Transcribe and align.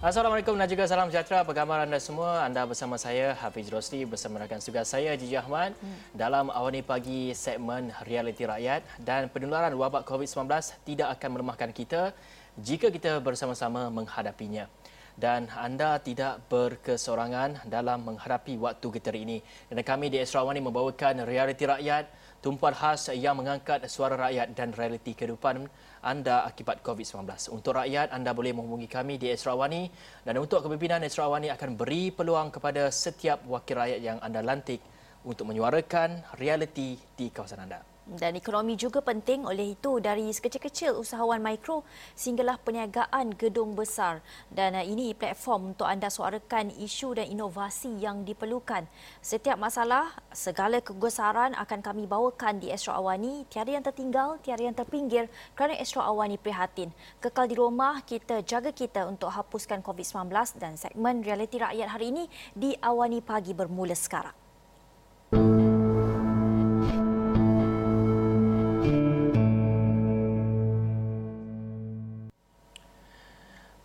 Assalamualaikum 0.00 0.56
dan 0.56 0.64
juga 0.64 0.88
salam 0.88 1.12
sejahtera. 1.12 1.44
Apa 1.44 1.52
khabar 1.52 1.84
anda 1.84 2.00
semua? 2.00 2.40
Anda 2.40 2.64
bersama 2.64 2.96
saya 2.96 3.36
Hafiz 3.36 3.68
Rosli 3.68 4.08
bersama 4.08 4.40
rakan 4.40 4.56
tugas 4.56 4.88
saya 4.88 5.12
Jiji 5.12 5.36
Ahmad 5.36 5.76
hmm. 5.76 6.16
dalam 6.16 6.48
awani 6.48 6.80
pagi 6.80 7.36
segmen 7.36 7.92
Realiti 8.08 8.48
Rakyat 8.48 8.80
dan 8.96 9.28
penularan 9.28 9.76
wabak 9.76 10.08
COVID-19 10.08 10.48
tidak 10.88 11.20
akan 11.20 11.28
melemahkan 11.36 11.68
kita 11.76 12.16
jika 12.56 12.88
kita 12.88 13.20
bersama-sama 13.20 13.92
menghadapinya. 13.92 14.72
Dan 15.20 15.52
anda 15.52 16.00
tidak 16.00 16.48
berkesorangan 16.48 17.68
dalam 17.68 18.08
menghadapi 18.08 18.56
waktu 18.56 18.86
geteri 18.96 19.20
ini. 19.28 19.38
Dan 19.68 19.84
kami 19.84 20.08
di 20.08 20.16
Esra 20.16 20.40
Awani 20.40 20.64
membawakan 20.64 21.28
Realiti 21.28 21.68
Rakyat, 21.68 22.08
tumpuan 22.40 22.72
khas 22.72 23.12
yang 23.12 23.36
mengangkat 23.36 23.84
suara 23.84 24.16
rakyat 24.16 24.56
dan 24.56 24.72
realiti 24.72 25.12
kehidupan 25.12 25.68
anda 26.00 26.48
akibat 26.48 26.80
COVID-19. 26.80 27.28
Untuk 27.52 27.76
rakyat, 27.76 28.16
anda 28.16 28.32
boleh 28.32 28.56
menghubungi 28.56 28.88
kami 28.88 29.20
di 29.20 29.28
Esrawani 29.28 29.92
dan 30.24 30.40
untuk 30.40 30.64
kepimpinan 30.64 31.04
Esrawani 31.04 31.52
akan 31.52 31.76
beri 31.76 32.08
peluang 32.08 32.48
kepada 32.48 32.88
setiap 32.88 33.44
wakil 33.44 33.76
rakyat 33.76 34.00
yang 34.00 34.18
anda 34.24 34.40
lantik 34.40 34.80
untuk 35.20 35.52
menyuarakan 35.52 36.24
realiti 36.40 36.96
di 36.96 37.28
kawasan 37.28 37.68
anda 37.68 37.84
dan 38.18 38.34
ekonomi 38.34 38.74
juga 38.74 38.98
penting. 38.98 39.46
Oleh 39.46 39.78
itu 39.78 40.02
dari 40.02 40.26
sekecil-kecil 40.30 40.98
usahawan 40.98 41.38
mikro 41.38 41.86
sehinggalah 42.18 42.58
perniagaan 42.58 43.34
gedung 43.38 43.78
besar. 43.78 44.18
Dan 44.50 44.74
uh, 44.74 44.82
ini 44.82 45.14
platform 45.14 45.74
untuk 45.76 45.86
anda 45.86 46.10
suarakan 46.10 46.74
isu 46.74 47.14
dan 47.14 47.30
inovasi 47.30 48.02
yang 48.02 48.26
diperlukan. 48.26 48.90
Setiap 49.22 49.60
masalah 49.60 50.10
segala 50.34 50.82
kegusaran 50.82 51.54
akan 51.54 51.78
kami 51.84 52.10
bawakan 52.10 52.58
di 52.58 52.74
Astro 52.74 52.98
Awani. 52.98 53.46
Tiada 53.46 53.70
yang 53.70 53.84
tertinggal 53.86 54.42
tiada 54.42 54.66
yang 54.66 54.74
terpinggir 54.74 55.30
kerana 55.54 55.78
Astro 55.78 56.02
Awani 56.02 56.40
prihatin. 56.40 56.90
Kekal 57.22 57.46
di 57.46 57.54
rumah 57.54 58.02
kita 58.02 58.42
jaga 58.42 58.74
kita 58.74 59.06
untuk 59.06 59.30
hapuskan 59.30 59.84
COVID-19 59.84 60.32
dan 60.58 60.74
segmen 60.74 61.22
realiti 61.22 61.60
rakyat 61.62 61.88
hari 61.94 62.10
ini 62.10 62.24
di 62.56 62.74
Awani 62.82 63.22
pagi 63.22 63.54
bermula 63.54 63.94
sekarang 63.94 64.40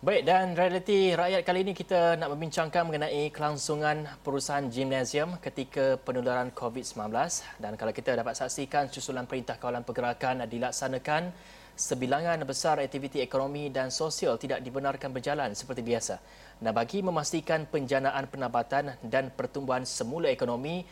Baik 0.06 0.22
dan 0.22 0.54
realiti 0.54 1.18
rakyat 1.18 1.42
kali 1.42 1.66
ini 1.66 1.74
kita 1.74 2.14
nak 2.14 2.30
membincangkan 2.30 2.86
mengenai 2.86 3.26
kelangsungan 3.34 4.06
perusahaan 4.22 4.62
gimnasium 4.70 5.34
ketika 5.42 5.98
penularan 5.98 6.54
COVID-19 6.54 7.10
dan 7.58 7.74
kalau 7.74 7.90
kita 7.90 8.14
dapat 8.14 8.38
saksikan 8.38 8.86
susulan 8.86 9.26
Perintah 9.26 9.58
Kawalan 9.58 9.82
Pergerakan 9.82 10.46
dilaksanakan 10.46 11.34
sebilangan 11.74 12.38
besar 12.46 12.78
aktiviti 12.78 13.18
ekonomi 13.18 13.66
dan 13.74 13.90
sosial 13.90 14.38
tidak 14.38 14.62
dibenarkan 14.62 15.10
berjalan 15.10 15.58
seperti 15.58 15.82
biasa. 15.82 16.22
Dan 16.62 16.70
bagi 16.70 17.02
memastikan 17.02 17.66
penjanaan 17.66 18.30
pendapatan 18.30 18.94
dan 19.02 19.34
pertumbuhan 19.34 19.82
semula 19.82 20.30
ekonomi 20.30 20.86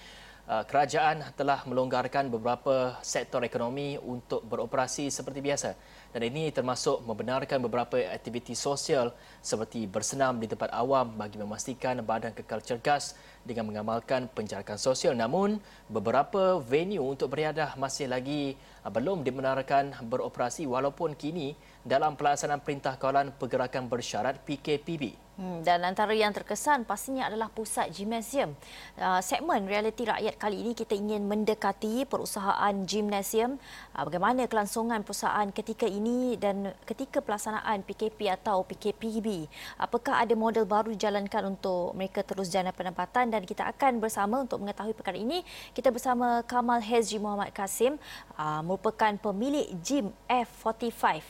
uh, 0.51 0.67
kerajaan 0.67 1.23
telah 1.39 1.63
melonggarkan 1.71 2.35
beberapa 2.35 2.99
sektor 3.07 3.47
ekonomi 3.47 3.95
untuk 3.95 4.43
beroperasi 4.43 5.07
seperti 5.07 5.39
biasa 5.39 6.03
dan 6.15 6.31
ini 6.31 6.55
termasuk 6.55 7.03
membenarkan 7.03 7.59
beberapa 7.59 7.99
aktiviti 7.99 8.55
sosial 8.55 9.11
seperti 9.43 9.91
bersenam 9.91 10.39
di 10.39 10.47
tempat 10.47 10.71
awam 10.71 11.11
bagi 11.19 11.43
memastikan 11.43 11.99
badan 12.07 12.31
kekal 12.31 12.63
cergas 12.63 13.19
dengan 13.43 13.67
mengamalkan 13.67 14.31
penjarakan 14.31 14.79
sosial. 14.79 15.19
Namun, 15.19 15.59
beberapa 15.91 16.63
venue 16.63 17.03
untuk 17.03 17.35
beriadah 17.35 17.75
masih 17.75 18.07
lagi 18.07 18.55
uh, 18.87 18.95
belum 18.95 19.27
dibenarkan 19.27 20.07
beroperasi 20.07 20.71
walaupun 20.71 21.19
kini 21.19 21.59
dalam 21.83 22.15
pelaksanaan 22.15 22.63
Perintah 22.63 22.95
Kawalan 22.95 23.35
Pergerakan 23.35 23.91
Bersyarat 23.91 24.39
PKPB. 24.47 25.24
Hmm, 25.35 25.67
dan 25.67 25.83
antara 25.83 26.15
yang 26.15 26.31
terkesan 26.31 26.87
pastinya 26.87 27.27
adalah 27.27 27.51
pusat 27.51 27.91
gimnasium. 27.91 28.55
Uh, 28.95 29.19
segmen 29.19 29.67
realiti 29.67 30.07
rakyat 30.07 30.39
kali 30.39 30.63
ini 30.63 30.79
kita 30.79 30.95
ingin 30.95 31.27
mendekati 31.27 32.07
perusahaan 32.07 32.71
gimnasium. 32.87 33.59
Uh, 33.99 34.03
bagaimana 34.07 34.47
kelangsungan 34.47 35.03
perusahaan 35.03 35.51
ketika 35.51 35.91
ini 35.91 36.39
dan 36.39 36.71
ketika 36.87 37.19
pelaksanaan 37.19 37.83
PKP 37.83 38.31
atau 38.31 38.63
PKPB. 38.63 39.51
Apakah 39.75 40.23
ada 40.23 40.39
model 40.39 40.71
baru 40.71 40.95
dijalankan 40.95 41.59
untuk 41.59 41.99
mereka 41.99 42.23
terus 42.23 42.47
jana 42.55 42.71
pendapatan 42.71 43.35
dan 43.35 43.43
kita 43.43 43.67
akan 43.75 43.99
bersama 43.99 44.39
untuk 44.39 44.63
mengetahui 44.63 44.95
perkara 44.95 45.19
ini. 45.19 45.43
Kita 45.75 45.91
bersama 45.91 46.47
Kamal 46.47 46.79
Hezri 46.79 47.19
Muhammad 47.19 47.51
Kasim 47.51 47.99
uh, 48.39 48.63
merupakan 48.63 49.11
pemilik 49.19 49.67
gym 49.83 50.15
F45. 50.31 51.27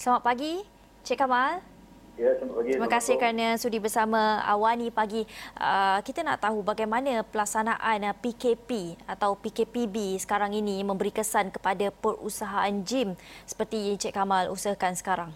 Selamat 0.00 0.24
pagi, 0.24 0.64
Cik 1.04 1.20
Kamal. 1.20 1.81
Ya. 2.20 2.36
Terima 2.36 2.92
kasih 2.92 3.16
kerana 3.16 3.56
sudi 3.56 3.80
bersama 3.80 4.44
Awani 4.44 4.92
pagi. 4.92 5.24
Uh, 5.56 5.96
kita 6.04 6.20
nak 6.20 6.44
tahu 6.44 6.60
bagaimana 6.60 7.24
pelaksanaan 7.24 8.04
PKP 8.20 9.00
atau 9.08 9.32
PKPB 9.40 10.20
sekarang 10.20 10.52
ini 10.52 10.84
memberi 10.84 11.08
kesan 11.08 11.48
kepada 11.48 11.88
perusahaan 11.88 12.72
gym 12.84 13.16
seperti 13.48 13.96
Cik 13.96 14.12
Kamal 14.12 14.52
usahakan 14.52 14.92
sekarang. 14.92 15.30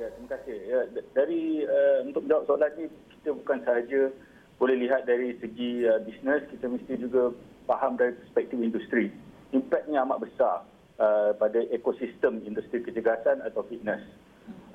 Ya, 0.00 0.08
terima 0.16 0.28
kasih. 0.32 0.56
Ya, 0.64 0.80
dari 1.12 1.68
uh, 1.68 2.08
untuk 2.08 2.24
menjawab 2.24 2.44
soalan 2.48 2.72
ini, 2.80 2.86
kita 3.20 3.36
bukan 3.36 3.58
sahaja 3.60 4.00
boleh 4.56 4.76
lihat 4.80 5.04
dari 5.04 5.36
segi 5.44 5.84
uh, 5.84 6.00
bisnes, 6.08 6.48
kita 6.48 6.72
mesti 6.72 7.04
juga 7.04 7.36
faham 7.68 8.00
dari 8.00 8.16
perspektif 8.16 8.56
industri. 8.56 9.12
Impaknya 9.52 10.08
amat 10.08 10.24
besar 10.24 10.64
uh, 10.96 11.36
pada 11.36 11.60
ekosistem 11.68 12.40
industri 12.48 12.80
kecergasan 12.80 13.44
atau 13.44 13.60
fitness 13.68 14.00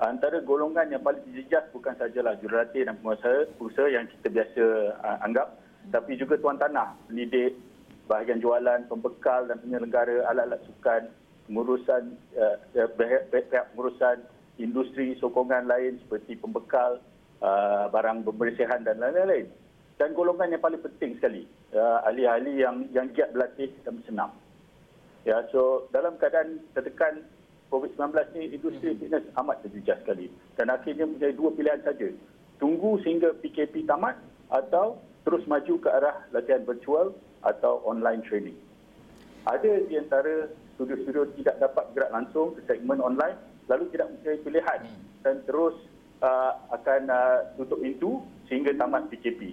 antara 0.00 0.44
golongan 0.44 0.92
yang 0.92 1.00
paling 1.00 1.24
dijejas 1.32 1.64
bukan 1.72 1.96
sajalah 1.96 2.36
jurulatih 2.40 2.84
dan 2.84 2.96
pengusaha, 3.00 3.48
pengusaha 3.56 3.88
yang 3.88 4.04
kita 4.10 4.28
biasa 4.28 4.62
uh, 5.00 5.18
anggap 5.24 5.56
tapi 5.94 6.18
juga 6.18 6.34
tuan 6.42 6.58
tanah, 6.58 6.98
pendidik, 7.06 7.54
bahagian 8.10 8.42
jualan, 8.42 8.86
pembekal 8.90 9.46
dan 9.46 9.58
penyelenggara 9.62 10.26
alat-alat 10.26 10.62
sukan, 10.66 11.02
pengurusan 11.46 12.18
uh, 12.34 12.56
pihak 13.30 13.70
pengurusan 13.74 14.26
industri 14.58 15.14
sokongan 15.22 15.70
lain 15.70 16.02
seperti 16.02 16.34
pembekal, 16.38 16.98
uh, 17.42 17.86
barang 17.90 18.26
pembersihan 18.26 18.82
dan 18.82 18.98
lain-lain. 18.98 19.46
Dan 19.96 20.12
golongan 20.12 20.52
yang 20.52 20.62
paling 20.62 20.82
penting 20.82 21.16
sekali, 21.16 21.42
uh, 21.72 22.04
ahli-ahli 22.04 22.60
yang 22.60 22.84
yang 22.92 23.06
giat 23.14 23.32
berlatih 23.32 23.70
dan 23.86 23.96
bersenam. 24.02 24.30
Ya, 25.26 25.42
so 25.50 25.90
dalam 25.90 26.14
keadaan 26.22 26.62
tertekan 26.70 27.26
COVID-19 27.70 28.14
ni 28.38 28.42
industri 28.54 28.94
hmm. 28.94 28.98
fitness 29.02 29.26
amat 29.42 29.62
terjejas 29.66 29.98
sekali. 30.02 30.30
Dan 30.54 30.70
akhirnya 30.70 31.06
menjadi 31.06 31.34
dua 31.34 31.50
pilihan 31.52 31.82
saja. 31.82 32.08
Tunggu 32.56 33.02
sehingga 33.04 33.36
PKP 33.36 33.84
tamat 33.84 34.16
atau 34.48 35.02
terus 35.26 35.42
maju 35.50 35.74
ke 35.82 35.88
arah 35.90 36.22
latihan 36.30 36.62
virtual 36.62 37.12
atau 37.42 37.82
online 37.84 38.22
training. 38.24 38.56
Ada 39.46 39.86
di 39.86 39.94
antara 39.98 40.50
studio-studio 40.78 41.30
tidak 41.42 41.58
dapat 41.62 41.84
gerak 41.94 42.10
langsung 42.14 42.54
ke 42.54 42.60
segmen 42.70 43.02
online 43.02 43.34
lalu 43.66 43.90
tidak 43.90 44.14
mempunyai 44.14 44.38
pilihan 44.46 44.80
hmm. 44.86 45.02
dan 45.26 45.36
terus 45.44 45.74
uh, 46.22 46.52
akan 46.70 47.10
uh, 47.10 47.38
tutup 47.58 47.82
pintu 47.82 48.22
sehingga 48.46 48.70
tamat 48.78 49.10
PKP. 49.10 49.52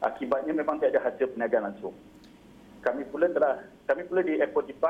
Akibatnya 0.00 0.52
memang 0.52 0.80
tidak 0.80 0.96
ada 0.96 1.12
hasil 1.12 1.32
perniagaan 1.32 1.72
langsung. 1.72 1.94
Kami 2.84 3.02
pula 3.08 3.28
telah 3.32 3.64
kami 3.88 4.02
pula 4.08 4.20
di 4.24 4.38
F45 4.40 4.84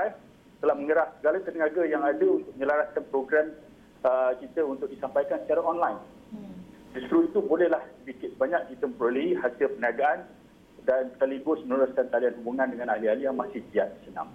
telah 0.60 0.74
mengeras 0.74 1.08
segala 1.20 1.38
tenaga 1.44 1.82
yang 1.84 2.02
ada 2.02 2.26
untuk 2.26 2.52
menyelaraskan 2.56 3.04
program 3.12 3.46
uh, 4.04 4.32
kita 4.40 4.60
untuk 4.64 4.88
disampaikan 4.88 5.42
secara 5.44 5.60
online. 5.60 6.00
Hmm. 6.32 6.56
Justru 6.96 7.28
itu 7.28 7.38
bolehlah 7.44 7.84
sedikit 8.02 8.32
banyak 8.40 8.72
kita 8.72 8.88
memperolehi 8.88 9.36
hasil 9.36 9.76
perniagaan 9.76 10.24
dan 10.86 11.10
sekaligus 11.12 11.60
meneruskan 11.66 12.08
talian 12.08 12.34
hubungan 12.40 12.72
dengan 12.72 12.94
ahli-ahli 12.94 13.26
yang 13.26 13.36
masih 13.36 13.60
giat 13.74 13.90
senam. 14.06 14.30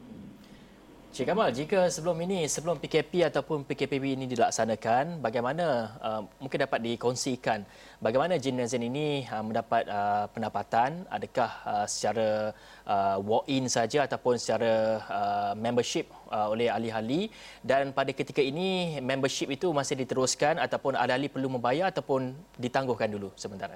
Cik 1.11 1.27
Kamal, 1.27 1.51
jika 1.51 1.91
sebelum 1.91 2.15
ini, 2.23 2.47
sebelum 2.47 2.79
PKP 2.79 3.27
ataupun 3.27 3.67
PKPB 3.67 4.15
ini 4.15 4.31
dilaksanakan, 4.31 5.19
bagaimana 5.19 5.91
uh, 5.99 6.23
mungkin 6.39 6.63
dapat 6.63 6.79
dikongsikan 6.79 7.67
bagaimana 7.99 8.39
gymnasium 8.39 8.79
ini 8.87 9.27
uh, 9.27 9.43
mendapat 9.43 9.91
uh, 9.91 10.31
pendapatan? 10.31 11.03
Adakah 11.11 11.51
uh, 11.67 11.83
secara 11.83 12.55
uh, 12.87 13.19
walk-in 13.27 13.67
saja 13.67 14.07
ataupun 14.07 14.39
secara 14.39 15.03
uh, 15.11 15.51
membership 15.59 16.07
uh, 16.31 16.47
oleh 16.47 16.71
ahli-ahli? 16.71 17.27
Dan 17.59 17.91
pada 17.91 18.15
ketika 18.15 18.39
ini, 18.39 18.95
membership 19.03 19.51
itu 19.51 19.67
masih 19.75 19.99
diteruskan 19.99 20.63
ataupun 20.63 20.95
ahli-ahli 20.95 21.27
perlu 21.27 21.51
membayar 21.51 21.91
ataupun 21.91 22.31
ditangguhkan 22.55 23.11
dulu 23.11 23.35
sementara? 23.35 23.75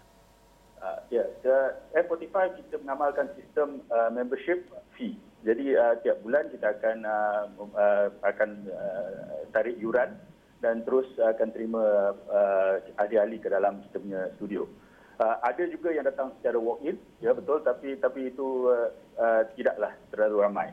Uh, 0.79 1.03
ya, 1.11 1.27
yeah, 1.43 1.99
F45 1.99 2.63
kita 2.63 2.79
mengamalkan 2.79 3.27
sistem 3.35 3.83
uh, 3.91 4.07
membership 4.07 4.71
fee. 4.95 5.19
Jadi 5.45 5.77
uh, 5.77 5.95
tiap 6.01 6.25
bulan 6.25 6.49
kita 6.49 6.73
akan 6.73 6.97
uh, 7.05 7.43
uh, 7.77 8.07
akan 8.25 8.49
uh, 8.65 9.45
tarik 9.53 9.77
yuran 9.77 10.17
dan 10.65 10.81
terus 10.81 11.05
akan 11.21 11.53
terima 11.53 12.17
uh, 12.33 12.81
ahli-ahli 12.97 13.37
ke 13.37 13.53
dalam 13.53 13.85
kita 13.85 14.01
punya 14.01 14.21
studio. 14.41 14.65
Uh, 15.21 15.37
ada 15.45 15.63
juga 15.69 15.93
yang 15.93 16.03
datang 16.03 16.33
secara 16.41 16.57
walk-in, 16.57 16.97
ya 17.21 17.31
betul, 17.31 17.61
tapi 17.61 17.95
tapi 18.01 18.33
itu 18.33 18.67
uh, 18.67 18.89
uh, 19.21 19.45
tidaklah 19.53 19.93
terlalu 20.09 20.37
ramai. 20.43 20.67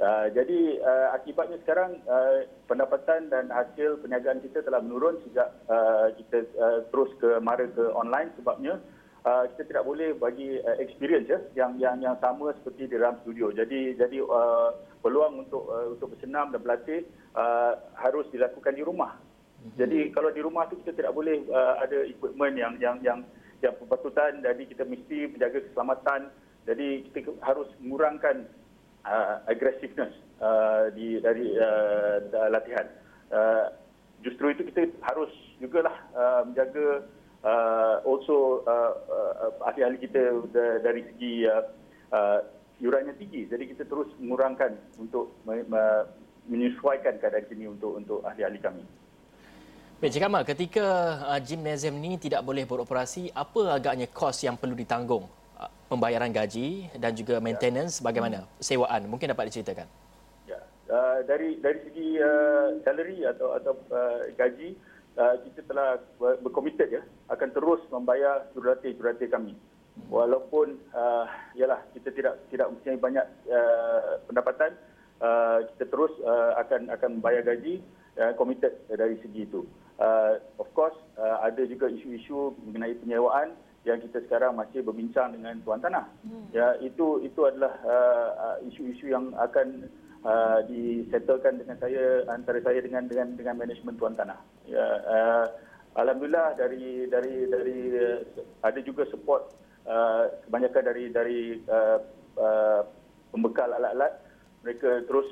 Uh, 0.00 0.30
jadi 0.32 0.80
uh, 0.80 1.08
akibatnya 1.18 1.58
sekarang 1.66 2.00
uh, 2.08 2.46
pendapatan 2.70 3.28
dan 3.28 3.52
hasil 3.52 4.00
perniagaan 4.00 4.40
kita 4.40 4.64
telah 4.64 4.80
menurun 4.80 5.20
sejak 5.28 5.52
uh, 5.68 6.08
kita 6.16 6.48
uh, 6.56 6.80
terus 6.88 7.12
ke 7.20 7.36
mara 7.44 7.68
ke 7.68 7.84
online 7.92 8.32
sebabnya 8.38 8.80
uh, 9.26 9.44
kita 9.54 9.62
tidak 9.70 9.84
boleh 9.86 10.14
bagi 10.18 10.58
uh, 10.62 10.76
experience 10.78 11.26
ya 11.30 11.40
yang 11.54 11.78
yang 11.78 11.98
yang 12.02 12.16
sama 12.18 12.54
seperti 12.60 12.90
di 12.90 12.98
dalam 12.98 13.18
studio. 13.22 13.50
Jadi 13.54 13.94
jadi 13.98 14.18
uh, 14.22 14.70
peluang 15.02 15.46
untuk 15.46 15.66
uh, 15.70 15.94
untuk 15.94 16.14
bersenam 16.14 16.50
dan 16.50 16.60
berlatih 16.62 17.06
uh, 17.34 17.78
harus 17.98 18.26
dilakukan 18.30 18.74
di 18.74 18.82
rumah. 18.82 19.18
Jadi 19.78 20.10
kalau 20.10 20.34
di 20.34 20.42
rumah 20.42 20.66
tu 20.66 20.74
kita 20.82 20.94
tidak 20.94 21.14
boleh 21.14 21.46
uh, 21.46 21.78
ada 21.78 22.02
equipment 22.06 22.58
yang 22.58 22.74
yang 22.82 22.96
yang 23.02 23.18
yang 23.62 23.74
berpatutan 23.78 24.42
jadi 24.42 24.62
kita 24.66 24.82
mesti 24.82 25.30
menjaga 25.30 25.62
keselamatan. 25.70 26.20
Jadi 26.62 27.10
kita 27.10 27.34
harus 27.42 27.66
mengurangkan 27.82 28.46
uh, 29.06 29.42
aggressiveness 29.50 30.14
uh, 30.38 30.90
di 30.94 31.18
dari 31.18 31.54
uh, 31.58 32.50
latihan. 32.50 32.86
Uh, 33.32 33.66
justru 34.22 34.54
itu 34.54 34.62
kita 34.70 34.86
harus 35.02 35.30
jugalah 35.58 35.94
uh, 36.14 36.46
menjaga 36.46 37.06
uh, 37.42 38.02
also 38.06 38.62
uh, 38.66 38.92
uh, 39.10 39.50
ahli-ahli 39.68 39.98
kita 40.02 40.42
dari 40.82 41.06
segi 41.12 41.46
uh, 41.46 41.64
uh, 42.14 42.40
yurannya 42.82 43.14
tinggi. 43.18 43.46
Jadi 43.46 43.70
kita 43.74 43.86
terus 43.86 44.10
mengurangkan 44.18 44.74
untuk 44.98 45.36
menyesuaikan 46.50 47.22
keadaan 47.22 47.46
ini 47.54 47.70
untuk 47.70 47.98
untuk 47.98 48.18
ahli-ahli 48.26 48.58
kami. 48.58 48.84
Baik, 50.02 50.18
Cik 50.18 50.22
Kamal, 50.26 50.42
ketika 50.42 50.86
uh, 51.30 51.38
gymnasium 51.38 51.94
ini 52.02 52.18
tidak 52.18 52.42
boleh 52.42 52.66
beroperasi, 52.66 53.30
apa 53.30 53.78
agaknya 53.78 54.10
kos 54.10 54.42
yang 54.42 54.58
perlu 54.58 54.74
ditanggung? 54.74 55.30
pembayaran 55.92 56.32
gaji 56.32 56.88
dan 56.96 57.12
juga 57.12 57.36
maintenance 57.36 58.00
ya. 58.00 58.08
bagaimana 58.08 58.48
sewaan 58.56 59.04
mungkin 59.04 59.28
dapat 59.28 59.52
diceritakan 59.52 59.84
ya 60.48 60.60
uh, 60.88 61.20
dari 61.28 61.60
dari 61.60 61.78
segi 61.84 62.16
uh, 62.16 62.80
salary 62.80 63.28
atau 63.28 63.52
atau 63.60 63.76
uh, 63.92 64.24
gaji 64.32 64.72
uh, 64.72 64.91
kita 65.16 65.60
telah 65.68 66.00
berkomited 66.18 66.88
ya 66.88 67.02
akan 67.28 67.48
terus 67.52 67.80
membayar 67.92 68.48
jurulatih-jurulatih 68.56 69.28
kami 69.28 69.52
walaupun 70.08 70.80
uh, 70.96 71.28
yalah 71.52 71.84
kita 71.92 72.08
tidak 72.16 72.40
tidak 72.48 72.72
mempunyai 72.72 72.96
banyak 72.96 73.26
uh, 73.52 74.20
pendapatan 74.24 74.72
uh, 75.20 75.60
kita 75.74 75.84
terus 75.92 76.12
uh, 76.24 76.56
akan 76.64 76.88
akan 76.88 77.20
membayar 77.20 77.44
gaji 77.44 77.84
uh, 78.16 78.32
committed 78.40 78.72
dari 78.88 79.20
segi 79.20 79.44
itu 79.44 79.68
uh, 80.00 80.40
of 80.56 80.68
course 80.72 80.96
uh, 81.20 81.44
ada 81.44 81.60
juga 81.68 81.92
isu-isu 81.92 82.56
mengenai 82.64 82.96
penyewaan 83.04 83.52
yang 83.82 83.98
kita 83.98 84.22
sekarang 84.26 84.54
masih 84.54 84.78
berbincang 84.86 85.34
dengan 85.34 85.58
tuan 85.66 85.82
tanah. 85.82 86.06
Hmm. 86.22 86.46
Ya 86.54 86.78
itu 86.78 87.18
itu 87.26 87.40
adalah 87.42 87.74
uh, 87.82 88.28
uh, 88.92 88.98
isu-isu 88.98 89.06
yang 89.08 89.32
akan 89.40 89.88
uh, 90.24 90.60
disettlekan 90.68 91.56
dengan 91.56 91.76
saya 91.80 92.28
antara 92.28 92.60
saya 92.60 92.84
dengan 92.84 93.08
dengan 93.08 93.32
dengan 93.32 93.56
manajemen 93.56 93.96
tuan 93.96 94.12
tanah. 94.12 94.36
Ya 94.68 94.84
uh, 94.84 95.44
alhamdulillah 95.96 96.60
dari 96.60 97.08
dari 97.08 97.48
dari 97.48 97.78
uh, 97.96 98.18
ada 98.60 98.80
juga 98.84 99.08
support 99.08 99.56
uh, 99.88 100.28
kebanyakan 100.44 100.82
dari 100.84 101.04
dari 101.08 101.40
uh, 101.64 101.98
uh, 102.36 102.82
pembekal 103.32 103.72
alat-alat 103.72 104.12
mereka 104.60 105.00
terus 105.08 105.28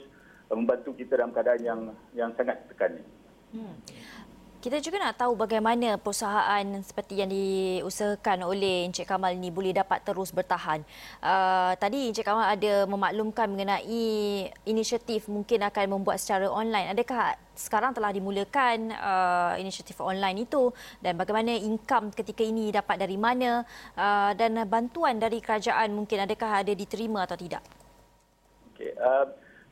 membantu 0.51 0.97
kita 0.97 1.21
dalam 1.21 1.31
keadaan 1.31 1.62
yang 1.62 1.81
yang 2.17 2.31
sangat 2.35 2.59
tekan. 2.73 2.99
Hmm. 3.55 3.75
Kita 4.61 4.77
juga 4.77 5.01
nak 5.01 5.17
tahu 5.17 5.41
bagaimana 5.41 5.97
perusahaan 5.97 6.61
seperti 6.85 7.25
yang 7.25 7.33
diusahakan 7.33 8.45
oleh 8.45 8.85
Encik 8.85 9.09
Kamal 9.09 9.33
ini 9.33 9.49
boleh 9.49 9.73
dapat 9.73 10.05
terus 10.05 10.37
bertahan. 10.37 10.85
Uh, 11.17 11.73
tadi 11.81 12.12
Encik 12.12 12.29
Kamal 12.29 12.45
ada 12.45 12.85
memaklumkan 12.85 13.49
mengenai 13.49 14.53
inisiatif 14.69 15.33
mungkin 15.33 15.65
akan 15.65 15.97
membuat 15.97 16.21
secara 16.21 16.45
online. 16.53 16.93
Adakah 16.93 17.41
sekarang 17.57 17.97
telah 17.97 18.12
dimulakan 18.12 18.93
uh, 19.01 19.57
inisiatif 19.57 19.97
online 20.05 20.45
itu 20.45 20.69
dan 21.01 21.17
bagaimana 21.17 21.57
income 21.57 22.12
ketika 22.12 22.45
ini 22.45 22.69
dapat 22.69 23.01
dari 23.01 23.17
mana 23.17 23.65
uh, 23.97 24.37
dan 24.37 24.61
bantuan 24.69 25.17
dari 25.17 25.41
kerajaan 25.41 25.89
mungkin 25.97 26.29
adakah 26.29 26.61
ada 26.61 26.77
diterima 26.77 27.25
atau 27.25 27.41
tidak? 27.41 27.65
Okay. 28.77 28.93
Uh, 29.01 29.25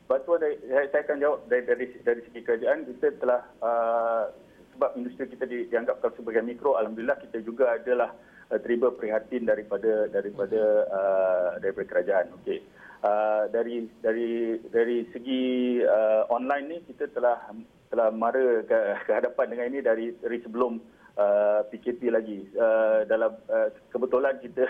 bantuan 0.09 0.41
dari, 0.41 0.57
saya 0.65 1.05
akan 1.05 1.17
jawab 1.21 1.45
dari, 1.45 1.61
dari, 1.69 1.85
dari 2.01 2.21
segi 2.25 2.41
kerajaan 2.41 2.89
kita 2.89 3.21
telah 3.21 3.45
uh, 3.61 4.48
sebab 4.79 4.95
industri 4.95 5.27
kita 5.27 5.43
di, 5.43 5.67
dianggap 5.67 5.99
sebagai 6.15 6.39
mikro 6.39 6.79
alhamdulillah 6.79 7.19
kita 7.19 7.43
juga 7.43 7.75
adalah 7.75 8.15
uh, 8.47 8.59
terima 8.63 8.95
prihatin 8.95 9.43
daripada 9.43 10.07
daripada 10.07 10.87
uh, 10.87 11.49
daripada 11.59 11.83
kerajaan. 11.91 12.31
Okey. 12.39 12.63
Uh, 13.03 13.51
dari 13.51 13.91
dari 13.99 14.55
dari 14.71 15.03
segi 15.11 15.43
uh, 15.83 16.31
online 16.31 16.65
ni 16.71 16.77
kita 16.87 17.11
telah 17.11 17.51
telah 17.91 18.07
mara 18.15 18.63
ke, 18.63 18.77
ke 19.03 19.11
hadapan 19.11 19.51
dengan 19.51 19.67
ini 19.75 19.79
dari 19.83 20.15
dari 20.15 20.39
sebelum 20.47 20.79
uh, 21.19 21.67
PKP 21.67 22.07
lagi. 22.07 22.47
Uh, 22.55 23.03
dalam 23.03 23.35
uh, 23.51 23.67
kebetulan 23.91 24.39
kita 24.39 24.63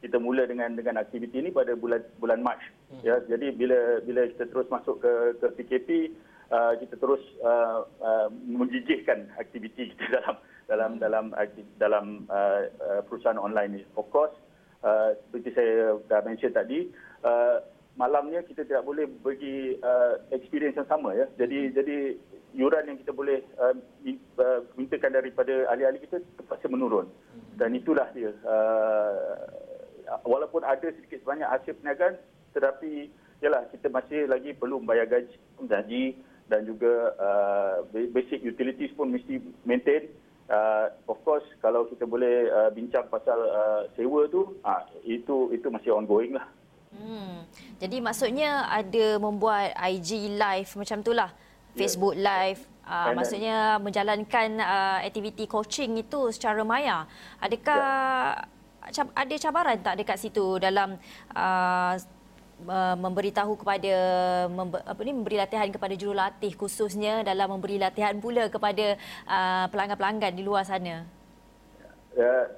kita 0.00 0.16
mula 0.16 0.48
dengan 0.48 0.72
dengan 0.72 0.96
aktiviti 0.96 1.36
ini 1.36 1.52
pada 1.52 1.76
bulan 1.76 2.00
bulan 2.16 2.40
Mac 2.40 2.56
hmm. 2.88 3.04
ya 3.04 3.20
jadi 3.28 3.52
bila 3.52 4.00
bila 4.00 4.24
kita 4.32 4.48
terus 4.48 4.64
masuk 4.72 4.96
ke 5.04 5.12
ke 5.36 5.46
PKP 5.60 5.88
uh, 6.50 6.74
kita 6.76 6.94
terus 6.98 7.22
uh, 7.42 7.86
uh, 8.02 8.28
menjijikkan 8.30 9.30
aktiviti 9.38 9.94
kita 9.94 10.20
dalam 10.70 10.98
dalam 10.98 10.98
dalam 11.00 11.24
dalam 11.78 12.06
uh, 12.30 12.68
uh, 12.82 13.00
perusahaan 13.06 13.40
online 13.40 13.80
ini. 13.80 13.84
Of 13.96 14.10
course, 14.10 14.34
uh, 14.84 15.16
seperti 15.26 15.50
saya 15.56 15.98
dah 16.06 16.20
mention 16.22 16.52
tadi, 16.54 16.90
uh, 17.26 17.64
malamnya 17.98 18.42
kita 18.46 18.66
tidak 18.66 18.86
boleh 18.86 19.06
bagi 19.22 19.78
uh, 19.80 20.22
experience 20.30 20.78
yang 20.78 20.90
sama 20.90 21.14
ya. 21.16 21.26
Jadi 21.38 21.74
jadi 21.74 21.98
yuran 22.54 22.90
yang 22.90 22.98
kita 22.98 23.14
boleh 23.14 23.42
uh, 23.62 23.74
mintakan 24.74 25.14
daripada 25.14 25.70
ahli-ahli 25.70 26.02
kita 26.06 26.22
terpaksa 26.38 26.66
menurun. 26.66 27.10
Dan 27.58 27.74
itulah 27.74 28.10
dia. 28.14 28.34
Uh, 28.42 29.46
walaupun 30.26 30.66
ada 30.66 30.90
sedikit 30.90 31.22
banyak 31.22 31.46
hasil 31.46 31.78
perniagaan 31.78 32.18
tetapi 32.50 33.14
yalah 33.38 33.62
kita 33.70 33.86
masih 33.88 34.26
lagi 34.26 34.50
perlu 34.58 34.82
membayar 34.82 35.06
gaji, 35.06 35.36
gaji 35.70 36.18
dan 36.50 36.66
juga 36.66 37.14
uh, 37.14 37.74
basic 38.10 38.42
utilities 38.42 38.90
pun 38.98 39.14
mesti 39.14 39.38
maintain. 39.62 40.10
Uh, 40.50 40.90
of 41.06 41.14
course 41.22 41.46
kalau 41.62 41.86
kita 41.86 42.02
boleh 42.02 42.50
uh, 42.50 42.74
bincang 42.74 43.06
pasal 43.06 43.38
uh, 43.38 43.82
sewa 43.94 44.26
tu 44.26 44.58
uh, 44.66 44.82
itu 45.06 45.54
itu 45.54 45.70
masih 45.70 45.94
ongoing 45.94 46.34
lah. 46.34 46.42
Hmm. 46.90 47.46
Jadi 47.78 48.02
maksudnya 48.02 48.66
ada 48.66 49.22
membuat 49.22 49.70
IG 49.78 50.34
live 50.34 50.70
macam 50.74 51.06
itulah. 51.06 51.30
Ya. 51.30 51.86
Facebook 51.86 52.18
yeah. 52.18 52.26
live 52.26 52.60
uh, 52.82 53.14
maksudnya 53.14 53.78
menjalankan 53.78 54.58
uh, 54.58 54.98
aktiviti 55.06 55.46
coaching 55.46 56.02
itu 56.02 56.34
secara 56.34 56.66
maya. 56.66 57.06
Adakah 57.38 57.84
yeah. 58.90 59.06
ada 59.14 59.34
cabaran 59.38 59.78
tak 59.78 60.02
dekat 60.02 60.18
situ 60.18 60.58
dalam 60.58 60.98
uh, 61.30 61.94
Uh, 62.60 62.92
memberitahu 62.92 63.56
kepada 63.56 63.94
apa 64.84 65.00
ni 65.00 65.16
memberi 65.16 65.40
latihan 65.40 65.64
kepada 65.72 65.96
jurulatih 65.96 66.52
khususnya 66.52 67.24
dalam 67.24 67.56
memberi 67.56 67.80
latihan 67.80 68.12
pula 68.20 68.52
kepada 68.52 69.00
uh, 69.24 69.64
pelanggan-pelanggan 69.72 70.36
di 70.36 70.44
luar 70.44 70.68
sana. 70.68 71.08
Yeah, 72.12 72.52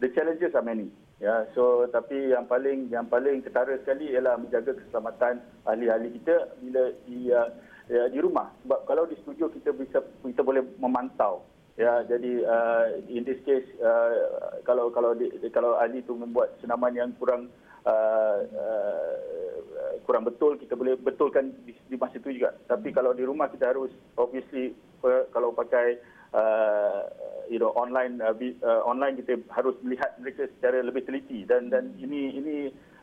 the 0.00 0.08
challenges 0.16 0.56
are 0.56 0.64
many. 0.64 0.88
Ya, 1.20 1.44
so 1.52 1.84
tapi 1.92 2.32
yang 2.32 2.48
paling 2.48 2.88
yang 2.88 3.04
paling 3.12 3.44
ketara 3.44 3.76
sekali 3.84 4.16
ialah 4.16 4.40
menjaga 4.40 4.72
keselamatan 4.72 5.44
ahli-ahli 5.68 6.16
kita 6.16 6.56
bila 6.64 6.82
di 7.04 7.28
uh, 7.28 7.48
ya, 7.92 8.08
di 8.08 8.18
rumah. 8.24 8.48
Sebab 8.64 8.88
kalau 8.88 9.04
di 9.04 9.20
studio 9.20 9.52
kita 9.52 9.76
bisa 9.76 10.00
kita 10.24 10.40
boleh 10.40 10.64
memantau. 10.80 11.44
Ya, 11.76 12.00
jadi 12.08 12.40
uh, 12.40 12.84
in 13.04 13.20
this 13.28 13.38
case 13.44 13.68
uh, 13.84 14.16
kalau 14.64 14.88
kalau 14.88 15.12
di, 15.12 15.28
kalau 15.52 15.76
ahli 15.76 16.00
itu 16.00 16.16
membuat 16.16 16.56
senaman 16.64 16.96
yang 16.96 17.12
kurang 17.20 17.52
uh, 17.86 18.38
uh, 18.46 19.94
kurang 20.06 20.26
betul 20.26 20.58
kita 20.58 20.74
boleh 20.74 20.98
betulkan 20.98 21.54
di, 21.66 21.74
di 21.88 21.96
masa 21.98 22.18
itu 22.18 22.34
juga. 22.34 22.54
Tapi 22.66 22.90
kalau 22.90 23.14
di 23.14 23.22
rumah 23.26 23.48
kita 23.50 23.74
harus 23.74 23.90
obviously 24.18 24.74
uh, 25.06 25.26
kalau 25.30 25.54
pakai 25.54 25.98
uh, 26.34 27.06
you 27.46 27.58
know 27.58 27.70
online 27.78 28.18
uh, 28.22 28.34
uh, 28.34 28.82
online 28.86 29.18
kita 29.18 29.38
harus 29.52 29.76
melihat 29.82 30.14
mereka 30.18 30.48
secara 30.58 30.82
lebih 30.82 31.06
teliti. 31.06 31.46
Dan 31.46 31.70
dan 31.70 31.94
ini 31.98 32.34
ini 32.38 32.56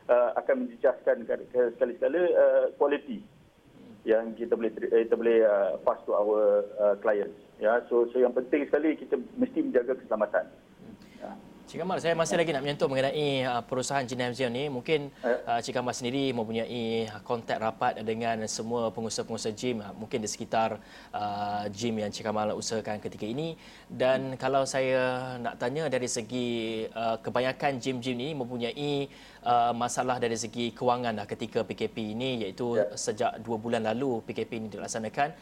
uh, 0.08 0.36
akan 0.36 0.66
menjejaskan 0.66 1.24
sekali-sekala 1.76 2.20
uh, 2.36 2.64
quality 2.76 3.24
yang 4.08 4.32
kita 4.32 4.56
boleh 4.56 4.72
kita 4.72 5.12
boleh 5.12 5.44
uh, 5.44 5.76
pass 5.84 6.00
to 6.08 6.16
our 6.16 6.64
uh, 6.80 6.94
clients. 7.04 7.36
Ya 7.60 7.84
so 7.92 8.08
so 8.12 8.16
yang 8.16 8.32
penting 8.32 8.64
sekali 8.68 8.96
kita 8.96 9.20
mesti 9.36 9.60
menjaga 9.60 9.96
keselamatan 10.00 10.48
Cik 11.70 11.86
Kamal, 11.86 12.02
saya 12.02 12.18
masih 12.18 12.34
lagi 12.34 12.50
nak 12.50 12.66
menyentuh 12.66 12.90
mengenai 12.90 13.46
uh, 13.46 13.62
perusahaan 13.62 14.02
gymnasium 14.02 14.50
ni. 14.50 14.66
Mungkin 14.66 15.06
uh, 15.22 15.62
Cik 15.62 15.78
Kamal 15.78 15.94
sendiri 15.94 16.34
mempunyai 16.34 17.06
kontak 17.22 17.62
rapat 17.62 18.02
dengan 18.02 18.42
semua 18.50 18.90
pengusaha-pengusaha 18.90 19.54
gym, 19.54 19.78
uh, 19.78 19.94
mungkin 19.94 20.18
di 20.18 20.26
sekitar 20.26 20.82
uh, 21.14 21.62
gym 21.70 22.02
yang 22.02 22.10
Cik 22.10 22.26
Kamal 22.26 22.58
usahakan 22.58 22.98
ketika 22.98 23.22
ini. 23.22 23.54
Dan 23.86 24.34
kalau 24.34 24.66
saya 24.66 25.38
nak 25.38 25.62
tanya 25.62 25.86
dari 25.86 26.10
segi 26.10 26.90
uh, 26.90 27.22
kebanyakan 27.22 27.78
gym-gym 27.78 28.18
ni 28.18 28.34
mempunyai 28.34 29.06
uh, 29.46 29.70
masalah 29.70 30.18
dari 30.18 30.34
segi 30.34 30.74
kewangan 30.74 31.22
dah 31.22 31.26
ketika 31.30 31.62
PKP 31.62 32.18
ini 32.18 32.50
iaitu 32.50 32.82
ya. 32.82 32.98
sejak 32.98 33.38
dua 33.46 33.62
bulan 33.62 33.86
lalu 33.86 34.18
PKP 34.26 34.58
ini 34.58 34.66
dilaksanakan 34.74 35.38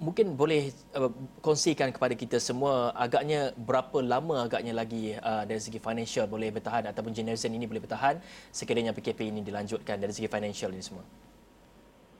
mungkin 0.00 0.32
boleh 0.32 0.72
uh, 0.96 1.12
kongsikan 1.44 1.92
kepada 1.92 2.16
kita 2.16 2.40
semua 2.40 2.90
agaknya 2.96 3.52
berapa 3.52 4.00
lama 4.00 4.48
agaknya 4.48 4.72
lagi 4.72 5.12
uh, 5.20 5.44
dari 5.44 5.60
segi 5.60 5.76
financial 5.76 6.24
boleh 6.24 6.48
bertahan 6.48 6.88
ataupun 6.88 7.12
generation 7.12 7.52
ini 7.52 7.68
boleh 7.68 7.84
bertahan 7.84 8.16
sekiranya 8.48 8.96
PKP 8.96 9.28
ini 9.28 9.44
dilanjutkan 9.44 10.00
dari 10.00 10.16
segi 10.16 10.26
financial 10.26 10.72
ini 10.72 10.80
semua. 10.80 11.04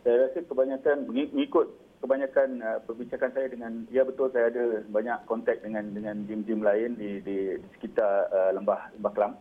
Saya 0.05 0.29
rasa 0.29 0.45
kebanyakan 0.45 0.97
mengikut 1.09 1.67
kebanyakan 2.05 2.49
uh, 2.61 2.79
perbincangan 2.85 3.33
saya 3.33 3.49
dengan 3.49 3.73
ya 3.89 4.05
betul 4.05 4.29
saya 4.33 4.53
ada 4.53 4.85
banyak 4.89 5.19
kontak 5.25 5.65
dengan 5.65 5.85
dengan 5.93 6.17
gym-gym 6.29 6.61
lain 6.61 6.97
di 7.01 7.25
di, 7.25 7.57
di 7.57 7.67
sekitar 7.81 8.29
uh, 8.29 8.51
lembah 8.57 8.93
lembah 9.01 9.13
Kelang. 9.17 9.35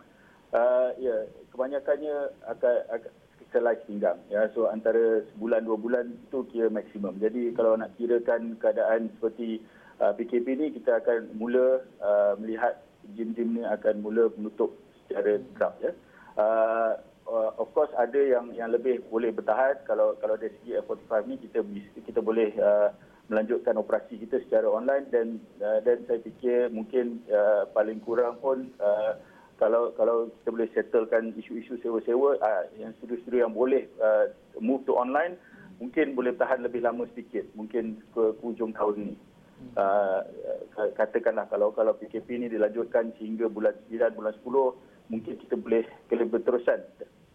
Uh, 0.49 0.89
ya 0.97 1.29
kebanyakannya 1.53 2.15
akan, 2.49 2.75
akan 2.89 3.11
selai 3.49 3.77
pinggang. 3.85 4.17
Ya, 4.29 4.49
so 4.53 4.69
antara 4.69 5.25
sebulan 5.33 5.65
dua 5.65 5.77
bulan 5.77 6.05
itu 6.29 6.45
kira 6.53 6.69
maksimum. 6.69 7.17
Jadi 7.17 7.53
kalau 7.57 7.77
nak 7.77 7.93
kirakan 7.97 8.57
keadaan 8.61 9.09
seperti 9.17 9.61
uh, 10.01 10.13
PKP 10.13 10.47
ni 10.57 10.67
kita 10.73 11.01
akan 11.01 11.33
mula 11.35 11.83
uh, 12.01 12.33
melihat 12.37 12.81
gym-gym 13.17 13.57
ni 13.57 13.63
akan 13.65 14.05
mula 14.05 14.29
menutup 14.37 14.77
secara 15.05 15.41
drop 15.57 15.73
ya. 15.81 15.91
Uh, 16.39 16.93
uh, 17.29 17.51
of 17.57 17.69
course 17.73 17.91
ada 17.97 18.17
yang 18.17 18.53
yang 18.53 18.69
lebih 18.69 19.01
boleh 19.09 19.33
bertahan 19.33 19.81
kalau 19.85 20.15
kalau 20.21 20.37
dari 20.37 20.53
segi 20.61 20.77
F45 20.79 21.13
ni 21.25 21.35
kita 21.41 21.59
kita 22.05 22.19
boleh 22.21 22.53
uh, 22.61 22.93
melanjutkan 23.29 23.77
operasi 23.77 24.17
kita 24.17 24.41
secara 24.45 24.65
online 24.65 25.05
dan 25.13 25.37
uh, 25.61 25.79
dan 25.85 26.01
saya 26.09 26.17
fikir 26.25 26.73
mungkin 26.73 27.21
uh, 27.29 27.69
paling 27.73 28.01
kurang 28.01 28.41
pun 28.41 28.73
uh, 28.81 29.13
kalau 29.59 29.91
kalau 29.93 30.31
kita 30.41 30.49
boleh 30.55 30.69
settlekan 30.71 31.35
isu-isu 31.35 31.75
sewa-sewa 31.83 32.39
uh, 32.39 32.63
yang 32.79 32.95
studio-studio 32.97 33.45
yang 33.45 33.53
boleh 33.53 33.85
uh, 33.99 34.31
move 34.63 34.81
to 34.87 34.95
online 34.95 35.35
mungkin 35.83 36.15
boleh 36.15 36.31
tahan 36.39 36.63
lebih 36.63 36.79
lama 36.79 37.03
sedikit 37.11 37.43
mungkin 37.53 37.99
ke, 38.15 38.23
ke 38.39 38.41
hujung 38.41 38.71
tahun 38.71 38.95
ini 39.11 39.15
uh, 39.75 40.23
katakanlah 40.95 41.51
kalau 41.51 41.75
kalau 41.75 41.91
PKP 41.99 42.39
ini 42.39 42.47
dilanjutkan 42.47 43.11
sehingga 43.19 43.51
bulan 43.51 43.75
9 43.91 44.15
bulan 44.15 44.33
10 44.39 45.11
mungkin 45.11 45.33
kita 45.35 45.55
boleh 45.59 45.83
boleh 46.07 46.25
berterusan 46.31 46.79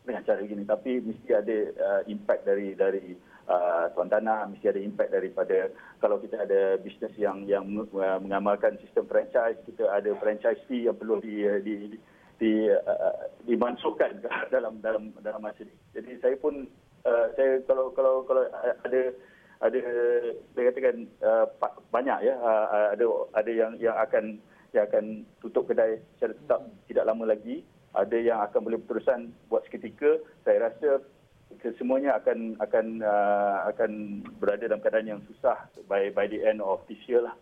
dengan 0.04 0.24
cara 0.24 0.40
ini 0.44 0.64
tapi 0.64 1.00
mesti 1.00 1.30
ada 1.32 1.58
uh, 1.80 2.02
impact 2.08 2.44
dari 2.44 2.76
dari 2.76 3.16
uh, 3.48 3.88
tuan 3.96 4.12
tanah 4.12 4.52
mesti 4.52 4.68
ada 4.68 4.80
impact 4.80 5.10
daripada 5.16 5.72
kalau 6.00 6.20
kita 6.20 6.44
ada 6.44 6.76
bisnes 6.80 7.16
yang 7.16 7.48
yang 7.48 7.64
mengamalkan 8.20 8.76
sistem 8.84 9.08
franchise 9.08 9.56
kita 9.64 9.88
ada 9.88 10.12
franchise 10.20 10.60
fee 10.68 10.84
yang 10.84 10.96
perlu 10.96 11.20
di, 11.24 11.44
di, 11.64 11.96
di 11.96 11.98
di 12.38 12.66
uh, 12.70 13.16
dimansuhkan 13.46 14.22
dalam 14.54 14.80
dalam 14.82 15.14
dalam 15.22 15.40
masa 15.42 15.62
ini. 15.62 15.74
Jadi 15.94 16.10
saya 16.20 16.36
pun 16.38 16.66
uh, 17.06 17.26
saya 17.38 17.62
kalau 17.68 17.90
kalau 17.94 18.24
kalau 18.26 18.42
ada 18.84 19.00
ada 19.62 19.80
saya 20.52 20.64
katakan 20.70 21.06
uh, 21.22 21.46
banyak 21.94 22.18
ya 22.26 22.34
uh, 22.36 22.92
ada 22.92 23.04
ada 23.38 23.50
yang 23.50 23.72
yang 23.78 23.96
akan 23.96 24.38
yang 24.74 24.84
akan 24.90 25.22
tutup 25.38 25.70
kedai 25.70 26.02
secara 26.18 26.34
tetap 26.34 26.60
tidak 26.90 27.06
lama 27.06 27.24
lagi. 27.30 27.62
Ada 27.94 28.18
yang 28.18 28.38
akan 28.42 28.60
boleh 28.66 28.78
berterusan 28.82 29.30
buat 29.46 29.62
seketika. 29.70 30.18
Saya 30.42 30.66
rasa 30.66 30.98
kesemuanya 31.62 32.18
akan 32.18 32.58
akan 32.58 32.86
uh, 33.06 33.70
akan 33.70 33.90
berada 34.42 34.66
dalam 34.66 34.82
keadaan 34.82 35.10
yang 35.14 35.20
susah 35.30 35.70
by 35.86 36.10
by 36.10 36.26
the 36.26 36.42
end 36.42 36.58
of 36.58 36.82
this 36.90 36.98
year 37.06 37.22
lah. 37.22 37.38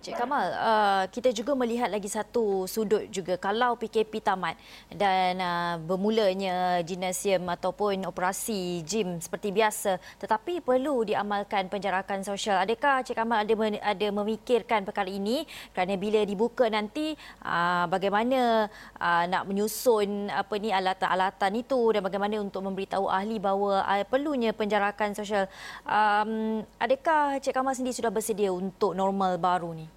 Cik 0.00 0.16
Kamal, 0.16 0.48
uh, 0.56 1.04
kita 1.12 1.28
juga 1.28 1.52
melihat 1.52 1.92
lagi 1.92 2.08
satu 2.08 2.64
sudut 2.64 3.04
juga 3.12 3.36
kalau 3.36 3.76
PKP 3.76 4.24
tamat 4.24 4.56
dan 4.88 5.36
uh, 5.36 5.76
bermulanya 5.76 6.80
gimnasium 6.80 7.44
ataupun 7.44 8.08
operasi 8.08 8.80
gym 8.80 9.20
seperti 9.20 9.52
biasa 9.52 10.00
tetapi 10.16 10.64
perlu 10.64 11.04
diamalkan 11.04 11.68
penjarakan 11.68 12.24
sosial. 12.24 12.56
Adakah 12.64 13.04
Cik 13.04 13.12
Kamal 13.12 13.44
ada 13.44 13.52
ada 13.84 14.06
memikirkan 14.08 14.88
perkara 14.88 15.12
ini 15.12 15.44
kerana 15.76 16.00
bila 16.00 16.24
dibuka 16.24 16.64
nanti 16.72 17.12
uh, 17.44 17.84
bagaimana 17.84 18.72
uh, 18.96 19.24
nak 19.28 19.44
menyusun 19.52 20.32
apa 20.32 20.56
ni 20.56 20.72
alatan-alatan 20.72 21.60
itu 21.60 21.92
dan 21.92 22.00
bagaimana 22.00 22.40
untuk 22.40 22.64
memberitahu 22.64 23.04
ahli 23.04 23.36
bahawa 23.36 23.84
uh, 23.84 24.04
perlunya 24.08 24.56
penjarakan 24.56 25.12
sosial. 25.12 25.44
Um, 25.84 26.64
adakah 26.80 27.36
Cik 27.44 27.52
Kamal 27.52 27.76
sendiri 27.76 28.00
sudah 28.00 28.08
bersedia 28.08 28.48
untuk 28.48 28.96
normal 28.96 29.36
baru 29.36 29.76
ni? 29.76 29.89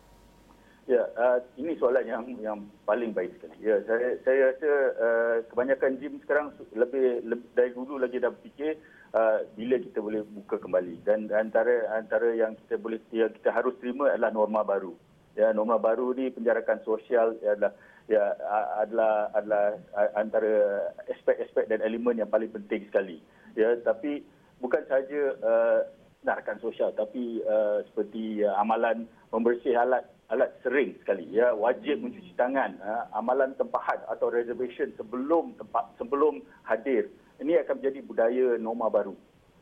Ya, 0.83 1.07
uh, 1.15 1.39
ini 1.55 1.79
soalan 1.79 2.03
yang 2.03 2.27
yang 2.43 2.59
paling 2.83 3.15
baik 3.15 3.39
sekali. 3.39 3.55
Ya, 3.63 3.79
saya 3.87 4.19
saya 4.27 4.51
rasa 4.51 4.71
uh, 4.99 5.35
kebanyakan 5.47 5.95
gym 5.95 6.19
sekarang 6.27 6.51
lebih, 6.75 7.23
lebih 7.23 7.47
dari 7.55 7.71
dulu 7.71 7.95
lagi 7.95 8.19
dah 8.19 8.35
fikir 8.43 8.75
uh, 9.15 9.47
bila 9.55 9.79
kita 9.79 10.03
boleh 10.03 10.27
buka 10.27 10.59
kembali 10.59 10.99
dan 11.07 11.31
antara 11.31 11.87
antara 11.95 12.35
yang 12.35 12.59
kita 12.59 12.75
boleh 12.75 12.99
yang 13.15 13.31
kita 13.31 13.55
harus 13.55 13.71
terima 13.79 14.11
adalah 14.11 14.35
norma 14.35 14.59
baru. 14.67 14.91
Ya, 15.39 15.55
norma 15.55 15.79
baru 15.79 16.11
ni 16.19 16.27
penjarakan 16.35 16.83
sosial 16.83 17.39
adalah 17.39 17.71
ya 18.11 18.35
adalah 18.83 19.31
adalah 19.39 19.79
antara 20.19 20.83
aspek-aspek 21.07 21.71
dan 21.71 21.79
elemen 21.79 22.19
yang 22.19 22.27
paling 22.27 22.51
penting 22.51 22.83
sekali. 22.91 23.23
Ya, 23.55 23.71
tapi 23.87 24.19
bukan 24.59 24.83
saja 24.91 25.31
uh, 25.47 25.87
penjarakan 26.19 26.59
sosial 26.59 26.91
tapi 26.91 27.39
uh, 27.47 27.87
seperti 27.87 28.43
uh, 28.43 28.59
amalan 28.59 29.07
membersih 29.31 29.79
alat 29.79 30.03
alat 30.31 30.51
sering 30.63 30.95
sekali 31.03 31.27
ya. 31.33 31.51
Wajib 31.51 31.99
mencuci 31.99 32.31
tangan 32.39 32.79
uh, 32.79 33.09
amalan 33.17 33.51
tempahan 33.59 33.99
atau 34.07 34.31
reservation 34.31 34.93
sebelum 34.95 35.57
tempat 35.59 35.91
sebelum 35.99 36.39
hadir. 36.63 37.11
Ini 37.41 37.65
akan 37.65 37.81
menjadi 37.81 37.99
budaya 38.05 38.45
norma 38.61 38.87
baru. 38.87 39.17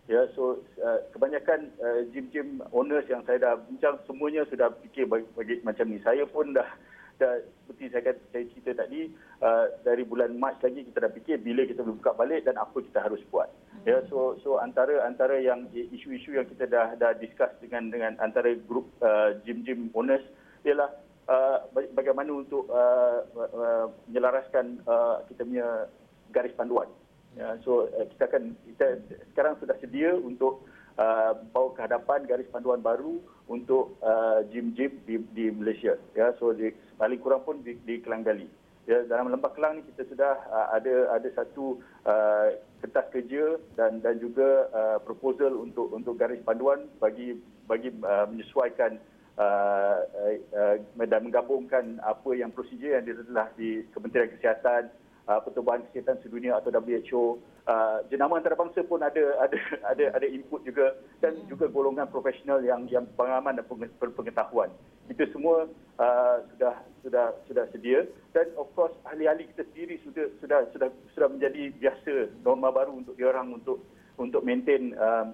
Ya 0.10 0.28
so 0.36 0.60
uh, 0.82 1.00
kebanyakan 1.16 1.72
uh, 1.80 2.02
gym-gym 2.12 2.60
owners 2.76 3.08
yang 3.08 3.24
saya 3.24 3.38
dah 3.40 3.54
bincang 3.56 3.96
semuanya 4.10 4.44
sudah 4.50 4.74
fikir 4.84 5.08
bagi, 5.08 5.30
bagi 5.38 5.56
macam 5.64 5.88
ni. 5.88 6.02
Saya 6.04 6.28
pun 6.28 6.52
dah 6.52 6.68
dah 7.22 7.38
seperti 7.64 7.94
saya 7.94 8.04
kata 8.10 8.22
saya 8.34 8.44
cerita 8.50 8.72
tadi 8.82 9.14
uh, 9.46 9.70
dari 9.86 10.02
bulan 10.02 10.34
Mac 10.42 10.58
lagi 10.66 10.82
kita 10.90 11.06
dah 11.06 11.12
fikir 11.14 11.38
bila 11.38 11.62
kita 11.70 11.86
boleh 11.86 12.02
buka 12.02 12.18
balik 12.18 12.42
dan 12.50 12.58
apa 12.58 12.74
kita 12.82 12.98
harus 12.98 13.22
buat. 13.30 13.48
Ya 13.86 14.02
so 14.10 14.42
so 14.42 14.58
antara 14.58 15.06
antara 15.06 15.38
yang 15.38 15.70
isu-isu 15.74 16.34
yang 16.34 16.50
kita 16.50 16.66
dah 16.66 16.98
dah 16.98 17.14
discuss 17.22 17.54
dengan 17.62 17.94
dengan 17.94 18.18
antara 18.18 18.58
grup 18.66 18.90
uh, 19.06 19.38
gym-gym 19.46 19.94
owners 19.94 20.26
ialah 20.66 20.90
uh, 21.28 21.58
bagaimana 21.96 22.32
untuk 22.34 22.70
uh, 22.70 23.26
uh, 23.36 23.86
menyelaraskan 24.10 24.82
uh, 24.86 25.24
kita 25.30 25.42
punya 25.46 25.68
garis 26.32 26.56
panduan. 26.56 26.90
Ya, 27.40 27.56
so 27.64 27.88
uh, 27.88 28.06
kita 28.16 28.28
akan 28.28 28.44
kita 28.76 29.00
sekarang 29.32 29.56
sudah 29.64 29.76
sedia 29.80 30.12
untuk 30.12 30.68
uh, 31.00 31.32
bawa 31.56 31.72
ke 31.72 31.82
hadapan 31.88 32.28
garis 32.28 32.50
panduan 32.52 32.84
baru 32.84 33.24
untuk 33.48 33.96
uh, 34.04 34.44
gym-gym 34.52 35.00
di, 35.08 35.16
di 35.32 35.48
Malaysia. 35.52 35.96
Ya, 36.12 36.36
so 36.36 36.52
di, 36.52 36.76
paling 37.00 37.24
kurang 37.24 37.48
pun 37.48 37.64
di, 37.64 37.80
di 37.88 38.04
Kelang 38.04 38.28
Gali. 38.28 38.48
Ya, 38.90 39.06
dalam 39.06 39.30
Lembah 39.30 39.54
Kelang 39.54 39.80
ni 39.80 39.86
kita 39.94 40.10
sudah 40.10 40.34
uh, 40.50 40.68
ada 40.74 41.16
ada 41.16 41.30
satu 41.38 41.80
uh, 42.04 42.48
kertas 42.82 43.08
kerja 43.14 43.62
dan 43.78 44.02
dan 44.02 44.18
juga 44.18 44.68
uh, 44.74 44.98
proposal 45.06 45.54
untuk 45.54 45.94
untuk 45.94 46.18
garis 46.18 46.42
panduan 46.42 46.90
bagi 46.98 47.38
bagi 47.70 47.94
uh, 48.02 48.26
menyesuaikan 48.28 48.98
uh, 49.42 49.98
uh, 50.54 50.76
dan 51.10 51.22
menggabungkan 51.26 51.98
apa 52.06 52.30
yang 52.38 52.54
prosedur 52.54 52.94
yang 52.94 53.06
telah 53.06 53.50
di 53.58 53.82
Kementerian 53.90 54.30
Kesihatan, 54.38 54.94
uh, 55.26 55.40
Pertubuhan 55.42 55.82
Kesihatan 55.90 56.22
Sedunia 56.22 56.62
atau 56.62 56.70
WHO, 56.70 57.42
uh, 57.66 57.98
jenama 58.14 58.38
antarabangsa 58.38 58.86
pun 58.86 59.02
ada 59.02 59.42
ada 59.42 59.58
ada 59.92 60.06
ada 60.14 60.28
input 60.30 60.62
juga 60.62 60.94
dan 61.20 61.38
juga 61.50 61.66
golongan 61.68 62.08
profesional 62.10 62.62
yang 62.62 62.86
yang 62.94 63.10
pengalaman 63.18 63.58
dan 63.58 63.66
pengetahuan. 63.98 64.70
Itu 65.10 65.26
semua 65.34 65.68
uh, 65.98 66.38
sudah 66.56 66.76
sudah 67.02 67.26
sudah 67.50 67.66
sedia. 67.74 68.06
Dan 68.32 68.54
of 68.56 68.70
course 68.78 68.94
ahli-ahli 69.10 69.50
kita 69.52 69.66
sendiri 69.74 69.98
sudah 70.06 70.26
sudah 70.40 70.60
sudah 70.72 70.90
sudah 71.18 71.28
menjadi 71.28 71.74
biasa 71.82 72.14
norma 72.46 72.70
baru 72.70 72.94
untuk 72.96 73.18
diorang 73.18 73.52
untuk 73.52 73.82
untuk 74.22 74.46
maintain 74.46 74.94
uh, 74.96 75.34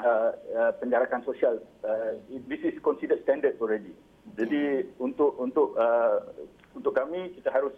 Uh, 0.00 0.32
uh, 0.56 0.72
penjarakan 0.80 1.20
sosial. 1.20 1.60
Uh, 1.84 2.16
this 2.48 2.64
is 2.64 2.72
considered 2.80 3.20
standard 3.28 3.52
already. 3.60 3.92
Jadi 4.40 4.88
untuk 4.96 5.36
untuk 5.36 5.76
uh, 5.76 6.32
untuk 6.72 6.96
kami 6.96 7.28
kita 7.36 7.52
harus 7.52 7.76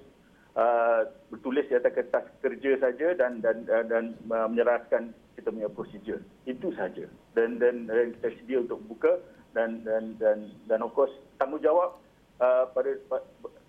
uh, 0.55 1.11
bertulis 1.27 1.67
di 1.67 1.75
atas 1.75 1.91
kertas 1.91 2.25
kerja 2.39 2.79
saja 2.79 3.19
dan 3.19 3.43
dan 3.43 3.67
dan, 3.67 3.91
dan 3.91 4.05
uh, 4.31 4.47
menyerahkan 4.47 5.11
kita 5.35 5.51
punya 5.51 5.67
prosedur 5.67 6.23
itu 6.47 6.71
saja. 6.79 7.11
Dan, 7.35 7.59
dan 7.59 7.91
dan 7.91 8.15
kita 8.23 8.31
sedia 8.39 8.63
untuk 8.63 8.79
buka 8.87 9.19
dan 9.51 9.83
dan 9.83 10.15
dan 10.23 10.55
dan 10.71 10.87
of 10.87 10.95
course 10.95 11.13
tanggungjawab 11.43 11.99
uh, 12.39 12.71
pada 12.71 12.95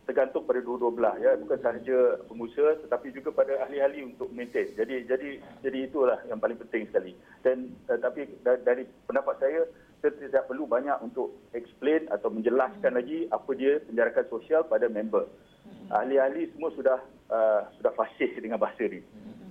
tergantung 0.06 0.46
pada 0.46 0.62
dua-dua 0.62 0.92
belah 0.94 1.16
ya 1.18 1.34
bukan 1.42 1.58
sahaja 1.60 2.22
pengusaha 2.30 2.78
tetapi 2.86 3.10
juga 3.10 3.34
pada 3.34 3.66
ahli-ahli 3.66 4.06
untuk 4.06 4.30
maintain 4.30 4.70
jadi 4.78 5.06
jadi 5.10 5.42
jadi 5.66 5.78
itulah 5.90 6.22
yang 6.30 6.38
paling 6.38 6.58
penting 6.62 6.86
sekali 6.90 7.18
dan 7.42 7.74
uh, 7.90 7.98
tapi 7.98 8.30
dari 8.42 8.86
pendapat 9.10 9.36
saya 9.42 9.62
kita 10.06 10.22
tidak 10.22 10.46
perlu 10.46 10.70
banyak 10.70 10.94
untuk 11.02 11.34
explain 11.58 12.06
atau 12.14 12.30
menjelaskan 12.30 12.94
hmm. 12.94 13.00
lagi 13.02 13.20
apa 13.34 13.50
dia 13.58 13.82
penjarakan 13.90 14.26
sosial 14.30 14.62
pada 14.70 14.86
member 14.86 15.26
hmm. 15.66 15.90
ahli-ahli 15.90 16.54
semua 16.54 16.70
sudah 16.78 17.00
uh, 17.34 17.66
sudah 17.82 17.92
fasih 17.98 18.30
dengan 18.38 18.62
bahasa 18.62 18.86
ini 18.86 19.02
hmm. 19.02 19.45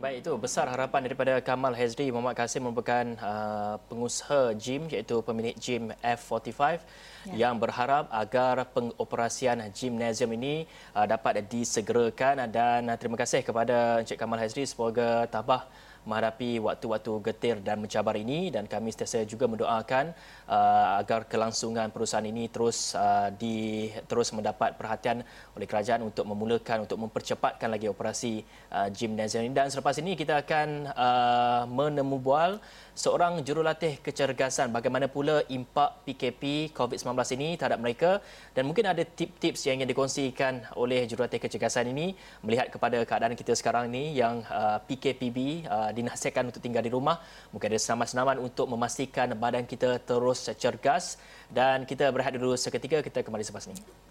Baik, 0.00 0.24
itu 0.24 0.32
besar 0.40 0.64
harapan 0.64 1.04
daripada 1.04 1.44
Kamal 1.44 1.76
Hezri 1.76 2.08
Muhammad 2.08 2.32
Kasim 2.32 2.64
merupakan 2.64 3.04
uh, 3.20 3.76
pengusaha 3.84 4.56
gym 4.56 4.88
iaitu 4.88 5.20
pemilik 5.20 5.52
gym 5.60 5.92
F45 6.00 6.80
ya. 7.28 7.44
yang 7.44 7.60
berharap 7.60 8.08
agar 8.08 8.64
pengoperasian 8.72 9.60
gymnasium 9.76 10.32
ini 10.40 10.64
uh, 10.96 11.04
dapat 11.04 11.44
disegerakan 11.44 12.48
dan 12.48 12.88
uh, 12.88 12.96
terima 12.96 13.20
kasih 13.20 13.44
kepada 13.44 14.00
Encik 14.00 14.16
Kamal 14.16 14.40
Hezri 14.40 14.64
semoga 14.64 15.28
tabah 15.28 15.68
menghadapi 16.04 16.62
waktu-waktu 16.62 17.12
getir 17.30 17.56
dan 17.60 17.80
mencabar 17.80 18.16
ini. 18.16 18.48
Dan 18.48 18.66
kami 18.66 18.92
sentiasa 18.92 19.24
juga 19.28 19.48
mendoakan 19.50 20.12
uh, 20.50 21.00
agar 21.00 21.24
kelangsungan 21.28 21.88
perusahaan 21.94 22.24
ini 22.26 22.50
terus 22.50 22.92
uh, 22.98 23.30
di 23.34 23.88
terus 24.10 24.34
mendapat 24.34 24.74
perhatian 24.74 25.22
oleh 25.54 25.66
kerajaan 25.68 26.02
untuk 26.04 26.26
memulakan 26.26 26.84
untuk 26.84 26.98
mempercepatkan 27.00 27.68
lagi 27.70 27.86
operasi 27.86 28.42
uh, 28.74 28.88
gymnasium 28.90 29.46
ini 29.46 29.54
dan 29.54 29.68
selepas 29.70 29.96
ini 30.02 30.18
kita 30.18 30.42
akan 30.42 30.90
uh, 30.92 31.62
menemu 31.70 32.16
bual 32.18 32.58
seorang 33.00 33.40
jurulatih 33.40 34.02
kecergasan. 34.04 34.68
Bagaimana 34.74 35.08
pula 35.08 35.40
impak 35.48 36.04
PKP 36.04 36.74
COVID-19 36.76 37.16
ini 37.40 37.48
terhadap 37.56 37.80
mereka? 37.80 38.10
Dan 38.52 38.68
mungkin 38.68 38.84
ada 38.90 39.00
tips-tips 39.00 39.64
yang 39.64 39.80
ingin 39.80 39.88
dikongsikan 39.94 40.76
oleh 40.76 41.08
jurulatih 41.08 41.40
kecergasan 41.40 41.88
ini 41.88 42.12
melihat 42.44 42.68
kepada 42.68 43.00
keadaan 43.08 43.32
kita 43.32 43.56
sekarang 43.56 43.88
ini 43.88 44.12
yang 44.18 44.44
uh, 44.52 44.82
PKPB 44.84 45.64
uh, 45.90 45.92
dinasihatkan 45.92 46.46
untuk 46.46 46.62
tinggal 46.62 46.86
di 46.86 46.94
rumah. 46.94 47.18
Mungkin 47.50 47.74
ada 47.74 47.80
senaman-senaman 47.82 48.38
untuk 48.38 48.70
memastikan 48.70 49.34
badan 49.34 49.66
kita 49.66 49.98
terus 50.06 50.46
cergas. 50.54 51.18
Dan 51.50 51.82
kita 51.82 52.06
berehat 52.14 52.38
dulu 52.38 52.54
seketika. 52.54 53.02
Kita 53.02 53.26
kembali 53.26 53.42
selepas 53.42 53.66
ini. 53.66 54.09